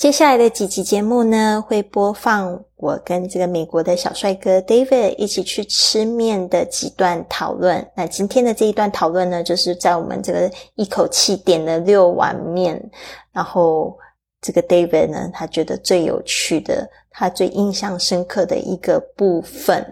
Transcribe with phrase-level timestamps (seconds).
[0.00, 7.86] 接下来的几集节目呢，会播放我跟这个美国的小帅哥 David 一起去吃面的几段讨论。
[7.94, 12.82] 那今天的这一段讨论呢，就是在我们这个一口气点了六碗面，
[13.30, 13.94] 然后
[14.40, 19.84] 这个 David 呢，他觉得最有趣的，他最印象深刻的一个部分。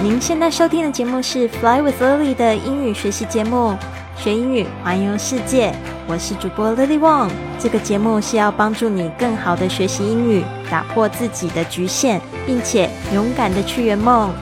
[0.00, 3.74] 您现在收听的节目是 Fly with Lily 的英语学习节目，
[4.16, 5.74] 学英语环游世界。
[6.08, 14.32] 我是主播 Lily Wong，这个节目是要帮助你更好的学习英语，打破自己的局限，并且勇敢的去圆梦。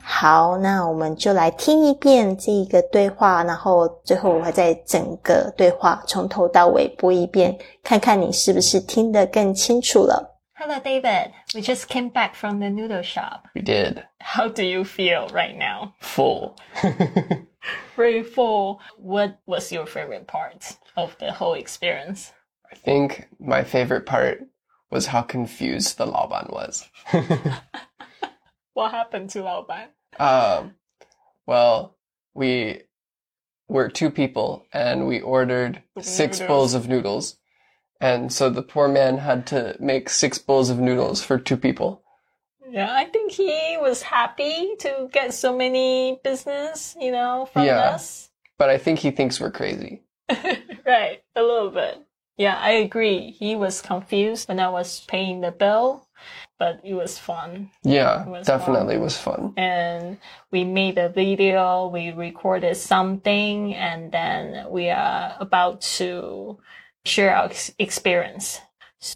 [0.00, 10.31] 好，那我们就来听一遍这一个对话，然后最后我会再整个对话从头到尾播一遍，看看你是不是听得更清楚了。
[10.64, 11.32] Hello, David.
[11.56, 13.48] We just came back from the noodle shop.
[13.52, 14.04] We did.
[14.20, 15.96] How do you feel right now?
[16.00, 16.56] Full.
[17.96, 18.80] Very full.
[18.96, 22.32] What was your favorite part of the whole experience?
[22.70, 24.42] I think my favorite part
[24.88, 26.88] was how confused the Laoban was.
[28.74, 29.88] what happened to Laoban?
[30.20, 30.76] Um,
[31.44, 31.96] well,
[32.34, 32.82] we
[33.66, 37.36] were two people and we ordered six bowls of noodles.
[38.02, 42.02] And so the poor man had to make six bowls of noodles for two people.
[42.68, 47.80] Yeah, I think he was happy to get so many business, you know, from Yeah.
[47.80, 48.30] us.
[48.58, 50.02] But I think he thinks we're crazy.
[50.86, 52.02] right, a little bit.
[52.36, 53.30] Yeah, I agree.
[53.30, 56.08] He was confused when I was paying the bill,
[56.58, 57.70] but it was fun.
[57.84, 59.52] Yeah, It was definitely was fun.
[59.56, 60.18] and
[60.50, 66.58] we made a video, we recorded something, and then we are about to
[67.03, 68.55] share our ex- experience.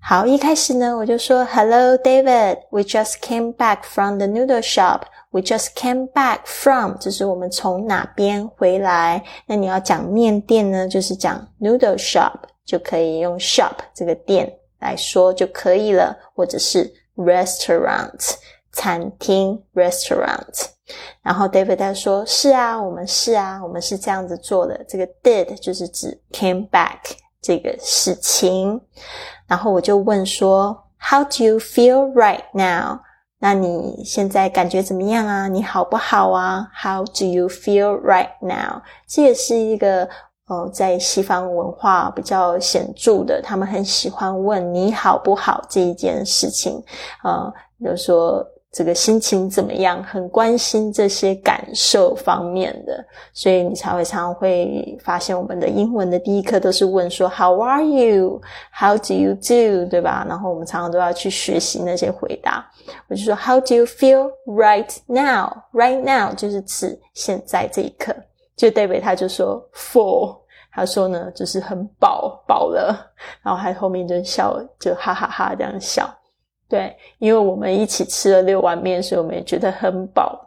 [0.00, 2.58] 好，一开始呢，我就说 Hello, David.
[2.70, 5.02] We just came back from the noodle shop.
[5.30, 9.24] We just came back from，就是我们从哪边回来。
[9.46, 18.34] 那你要讲面店呢，就是讲 noodle shop，就可以用 shop 这个店来说就可以了，或者是 restaurant
[18.70, 20.66] 餐厅 restaurant。
[21.20, 24.84] 然后 David 他说：“是啊，我们是啊，我们是这样子做的。
[24.86, 26.98] 这个 did 就是指 came back
[27.41, 28.81] 这个事情。
[29.47, 32.99] 然后我就问说：“How do you feel right now？”
[33.41, 35.47] 那你现在感觉怎么样啊？
[35.47, 38.81] 你好不好啊？How do you feel right now？
[39.07, 40.09] 这也是一个
[40.49, 46.83] 呃，在西方文化比较显著的，他们很喜欢问你好不好这一件事情。
[47.23, 53.03] 呃，比如说这个心情怎么样，很关心这些感受方面的，
[53.33, 58.39] 所以你才会常常会发现我们的英文的第一课都是问说 How are you?
[58.71, 59.89] How do you do?
[59.89, 60.23] 对吧？
[60.29, 62.63] 然后我们常常都要去学习那些回答。
[63.07, 65.51] 我就说 How do you feel right now?
[65.73, 68.15] Right now 就是指现在这一刻。
[68.55, 70.37] 就 David 他就说 full，
[70.71, 72.95] 他说呢就是很饱饱了，
[73.41, 76.07] 然后还后面就笑，就哈哈哈这样笑。
[76.69, 80.45] 对，因为我们一起吃了六碗面，所以我们也觉得很饱。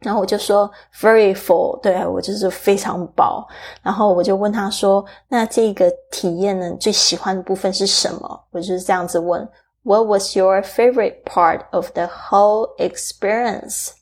[0.00, 0.70] 然后我就说
[1.00, 3.48] very full，对我就是非常饱。
[3.82, 9.48] 然后我就问他说：“那这个体验呢，最喜欢的部分是什么？”我就是这样子问
[9.84, 13.92] ：“What was your favorite part of the whole experience?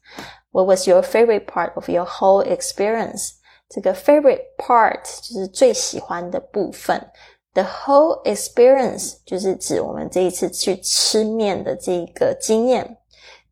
[0.50, 3.34] What was your favorite part of your whole experience？”
[3.69, 7.00] 这个 favorite part 就是最喜欢的部分。
[7.54, 12.96] The whole experience 就是指我们这一次去吃面的这个经验。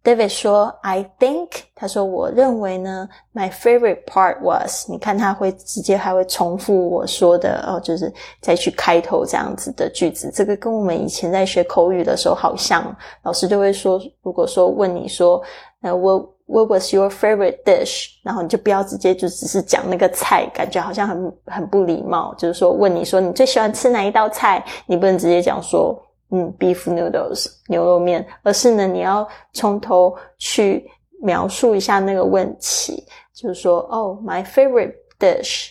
[0.03, 4.89] David 说：“I think，他说我认为呢，my favorite part was。
[4.89, 10.33] 你看他会直接还会重复我说的哦，就是再去开头这样子的句子。
[10.35, 15.43] 这个跟我们以前在学口语的时候好像，老师就会说，如果说问你说，
[15.83, 18.09] 呃，我 What was your favorite dish？
[18.25, 22.35] 然后你就不要直接就只是讲那个菜，感觉好像很很不礼貌。
[22.37, 25.97] 就是说问你说你最喜欢吃哪一道菜，你不能直接讲说
[26.33, 30.91] 嗯 beef noodles 牛肉面，而是呢你要从头去
[31.23, 35.69] 描述一下那个问题，就是说哦 my favorite dish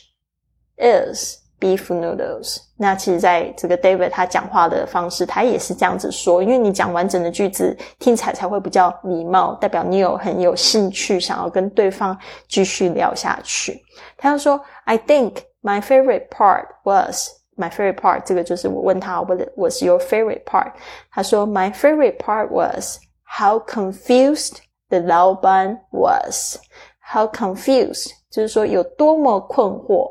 [0.78, 2.59] is beef noodles。
[2.77, 12.17] 那其实在这个 David 他讲话的方式，他也是这样子说，因为你讲完整的句子，听起来才会比较礼貌，代表你有很有兴趣，想要跟对方
[12.49, 13.81] 继续聊下去。
[14.17, 18.23] 他就说，I think my favorite part was my favorite part。
[18.25, 20.73] 这个就是我问他，What was your favorite part？
[21.13, 24.57] 他说，My favorite part was how confused
[24.89, 30.11] the 老板 was。How confused 就是说有多么困惑。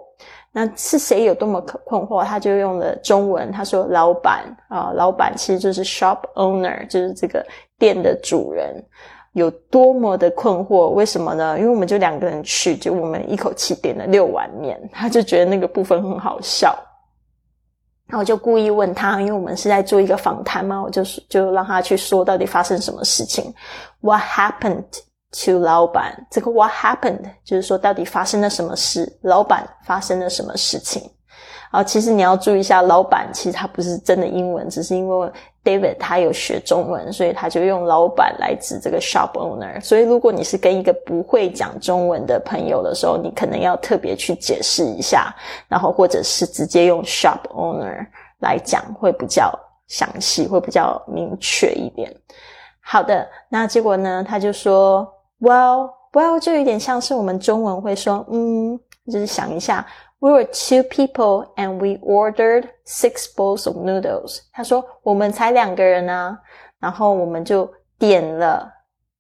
[0.61, 7.47] 那是谁有多么困惑，他就用了中文，他说：“老板啊，老板其实就是 shop owner，就是这个
[7.79, 8.75] 店的主人，
[9.35, 10.89] 有多么的困惑？
[10.89, 11.57] 为什么呢？
[11.57, 16.77] 因为我们就两个人去，就我们一口气点了六碗面，他就觉得那个部分很好笑。
[18.09, 23.55] 然后我就故意问他，因为我们是在做一个访谈嘛，我就就让他去说到底发生什么事情
[24.01, 24.83] ，What happened？”
[25.33, 31.11] To 老板，这个 what happened 就是说到底发生了什么事，老板发生了什么事情。
[31.71, 35.31] 啊，其实你要注意一下，老板其实他不是真的英文，只是因为
[35.63, 39.79] David 他有学中文，所以他就用老板来指这个 shop owner。
[39.83, 45.31] 所以如果你是跟一个不会讲中文的朋友的时候，你可能要特别去解释一下，
[45.69, 48.07] 然后或者是直接用 shop owner
[48.39, 49.53] 来讲，会比较
[49.89, 52.11] 详细，会比较明确一点。
[52.81, 55.07] 好的，那结果呢，他就说。
[55.41, 59.87] Well, well，就有点像是我们中文会说，嗯，就是想一下
[60.19, 64.41] ，We were two people and we ordered six bowls of noodles。
[64.53, 66.37] 他说我们才两个人啊，
[66.81, 68.69] 然后我们就点了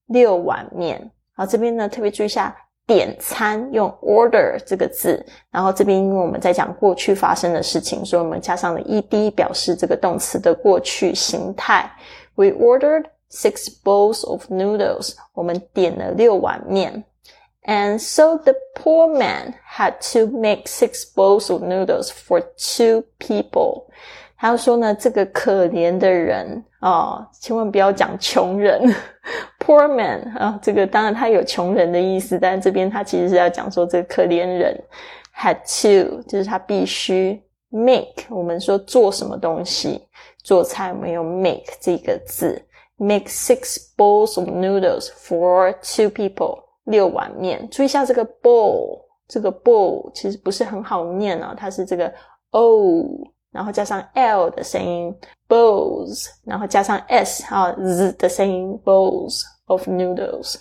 [0.07, 1.11] 六碗面。
[1.37, 11.89] 好，这边呢特别注意一下，点餐用 order 这个字，然后这边因为我们在讲过去发生的事情，所以我们加上了 ed 表示这个动词的过去形态。
[12.35, 17.04] We ordered six bowls of noodles，我们点了六碗面。
[17.66, 23.86] And so the poor man had to make six bowls of noodles for two people。
[24.36, 28.94] 他说呢，这个可怜的人啊，千万不要讲穷人，
[29.58, 34.78] poor man 啊，这个当然他有穷人的意思，但这边他其实是要讲说这个可怜人
[35.34, 38.26] had to，就是他必须 make。
[38.30, 40.06] 我们说做什么东西，
[40.44, 42.62] 做菜没有 make 这个字。
[42.98, 46.64] Make six bowls of noodles for two people。
[46.86, 52.14] 六碗面，注意一下这个 bowl，这个 bowl 其实不是很好念啊，它是这个
[52.52, 53.06] o，
[53.52, 55.16] 然后加上 l 的声音，
[55.48, 60.56] bowls，然后加上 s 啊 z 的声音，bowls of noodles。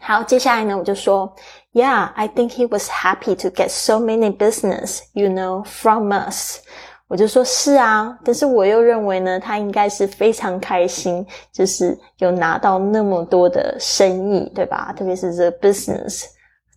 [0.00, 1.32] 好，接下来呢，我就说，
[1.74, 6.58] Yeah，I think he was happy to get so many business, you know, from us。
[7.07, 14.93] 我就说是啊，但是我又认为呢，他应该是非常开心，就是有拿到那么多的生意，对吧？
[14.97, 16.25] 特别是这 business，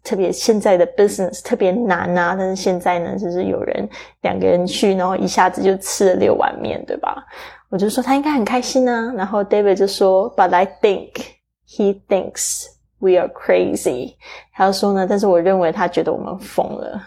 [0.05, 2.37] 特别现在的 business 特别难啊。
[2.38, 3.88] 但是现在呢，就是有人
[4.23, 7.25] 两个人去，然后一下子就吃了六碗面，对吧？
[7.69, 9.12] 我就说他应该很开心啊。
[9.17, 11.11] 然后 David 就说，But I think
[11.69, 12.67] he thinks
[13.00, 14.15] we are crazy。
[14.55, 17.03] 他就说呢，但是我认为他觉得我们疯了。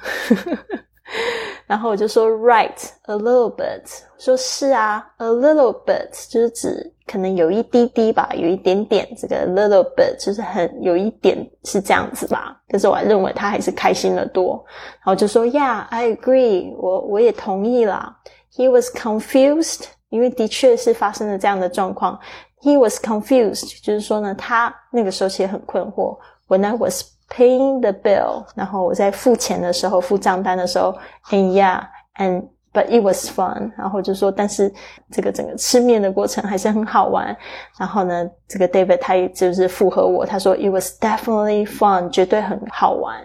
[1.66, 3.82] 然后我就说，right a little bit，
[4.18, 12.62] 说是啊，a little bit 就是指可能有一滴滴吧，有一点点，这个 little bit 就是很有一点是这样子吧。
[12.68, 14.64] 但是我认为他还是开心的多。
[15.00, 18.16] 然后就说，Yeah，I agree，我我也同意啦。
[18.56, 22.20] He was confused，因为的确是发生了这样的状况。
[22.62, 26.18] He was confused，就是说呢，他那个时候其实很困惑。
[26.48, 27.04] When I was
[27.36, 30.94] paying the bill，然后我在付钱的时候，付账单的时候
[31.32, 34.72] ，and yeah，and but it was fun，然后就说，但是
[35.12, 37.36] 这个整个吃面的过程还是很好玩。
[37.80, 43.16] 然后呢，这个 David 他也就是附和我，他说 it was definitely fun，绝对很好玩。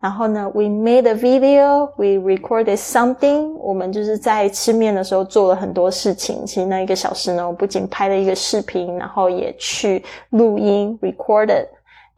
[0.00, 6.46] 然后呢，we made a video，we recorded something，我们就是在吃面的时候做了很多事情。
[6.46, 11.66] 其实那一个小时呢，我不仅拍了一个视频，然后也去录音 recorded。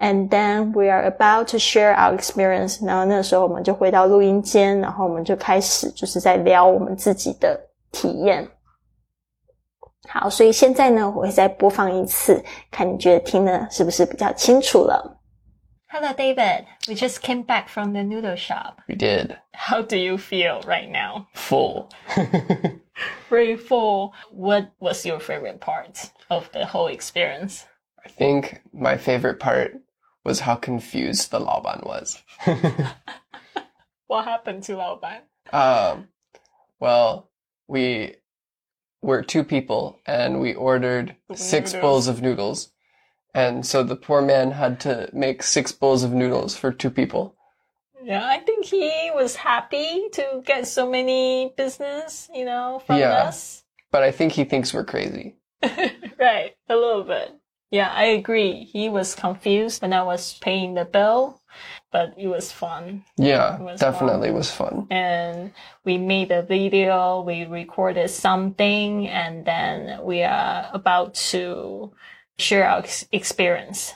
[0.02, 2.86] And then we are about to share our experience。
[2.86, 7.60] 然后那个时候我们就回到录音间，然后我们就开始就是在聊我们自己的
[7.92, 8.48] 体验。
[10.08, 15.20] 好，所以现在呢，我会再播放一次，看你觉得听的是不是比较清楚了。
[15.90, 16.66] Hello, David.
[16.88, 18.76] We just came back from the noodle shop.
[18.88, 19.38] We did.
[19.54, 21.28] How do you feel right now?
[21.34, 21.90] Full.
[23.30, 24.12] Very full.
[24.32, 27.66] What was your favorite part of the whole experience?
[28.06, 29.82] I think my favorite part
[30.25, 32.23] was how confused the Laoban was.
[34.07, 35.21] what happened to Laoban?
[35.53, 36.09] Um,
[36.79, 37.31] well,
[37.67, 38.17] we
[39.03, 42.71] were two people and we ordered six bowls of noodles.
[43.35, 47.35] And so the poor man had to make six bowls of noodles for two people.
[48.05, 53.25] Yeah, I think he was happy to get so many business, you know, from yeah,
[53.25, 53.65] us.
[53.91, 55.37] But I think he thinks we're crazy.
[55.63, 57.33] right, a little bit.
[57.72, 58.64] Yeah, I agree.
[58.64, 61.42] He was confused when I was paying the bill,
[61.92, 63.04] but it was fun.
[63.18, 64.38] Yeah, was definitely fun.
[64.38, 64.88] was fun.
[64.90, 65.52] And
[65.84, 71.92] we made a video, we recorded something, and then we are about to
[72.38, 73.92] share our experience.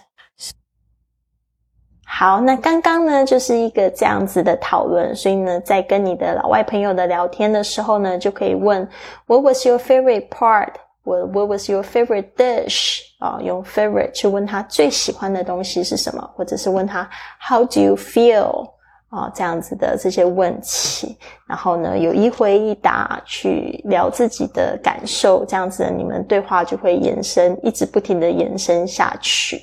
[2.04, 8.86] 好，那刚刚呢就是一个这样子的讨论，所以呢，在跟你的老外朋友的聊天的时候呢，就可以问
[9.28, 10.74] What was your favorite part？
[11.07, 13.01] 我 What was your favorite dish？
[13.21, 17.09] 啊，用 favorite 去问他最喜欢的东西是什么，或者是问他
[17.41, 18.73] How do you feel？
[19.09, 29.61] 啊，这样子的这些问题，然后呢，有一回一答去聊自己的感受，这样子你们对话就会延伸，一直不停的延伸下去。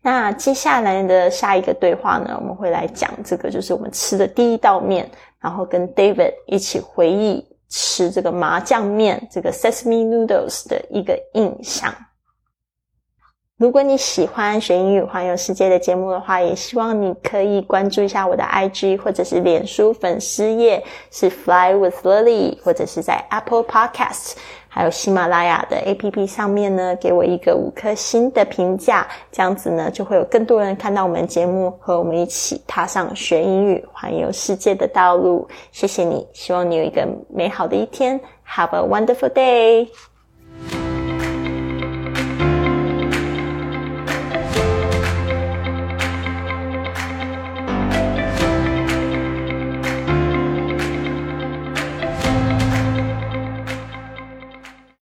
[0.00, 11.94] 那接下来的下一个对话呢，我们会来讲这个，就是我们吃的第一道面，然后跟 David 一起回忆吃这个麻酱面，这个 Sesame Noodles 的一个印象。
[13.58, 24.34] 如果你喜欢学英语环游世界的节目的话，也希望你可以关注一下我的 IG 或者是脸书粉丝页，是 Fly with Lily，或者是在 Apple Podcast。
[24.68, 35.48] 还有喜马拉雅的 APP 上面呢，给我一个五颗星的评价，这样子呢，就会有更多人看到我们节目，和我们一起踏上学英语、环游世界的道路。
[35.72, 38.20] 谢谢你，希望你有一个美好的一天。
[38.46, 39.88] Have a wonderful day.